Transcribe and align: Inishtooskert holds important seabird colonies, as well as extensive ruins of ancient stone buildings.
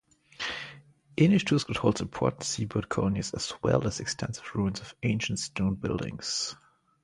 Inishtooskert 1.15 1.75
holds 1.77 2.01
important 2.01 2.41
seabird 2.43 2.89
colonies, 2.89 3.35
as 3.35 3.53
well 3.61 3.85
as 3.85 3.99
extensive 3.99 4.49
ruins 4.55 4.79
of 4.79 4.95
ancient 5.03 5.37
stone 5.37 5.75
buildings. 5.75 6.55